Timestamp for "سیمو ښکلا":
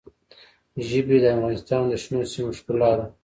2.31-2.91